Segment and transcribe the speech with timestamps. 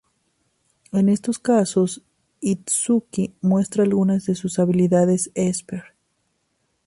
[0.91, 2.01] En estos casos,
[2.39, 5.93] Itsuki muestra algunas de sus habilidades esper.